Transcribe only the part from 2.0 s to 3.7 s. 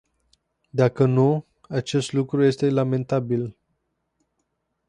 lucru este lamentabil.